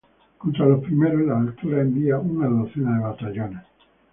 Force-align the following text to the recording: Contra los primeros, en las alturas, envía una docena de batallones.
Contra 0.39 0.65
los 0.65 0.83
primeros, 0.83 1.21
en 1.21 1.27
las 1.27 1.47
alturas, 1.49 1.81
envía 1.81 2.17
una 2.17 2.47
docena 2.47 2.97
de 2.97 3.03
batallones. 3.03 3.61